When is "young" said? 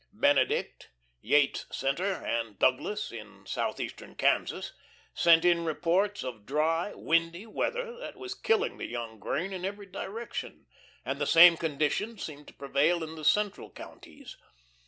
8.87-9.19